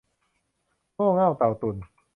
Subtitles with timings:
[0.93, 1.75] โง่เง่าเต่าตุ่น